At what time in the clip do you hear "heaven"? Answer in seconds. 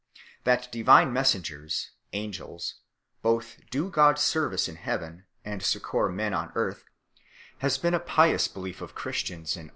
4.77-5.25